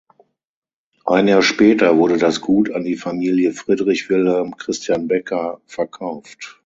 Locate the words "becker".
5.07-5.61